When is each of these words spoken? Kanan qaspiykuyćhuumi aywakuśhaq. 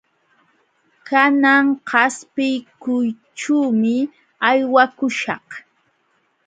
Kanan 1.07 1.65
qaspiykuyćhuumi 1.89 3.95
aywakuśhaq. 4.49 5.47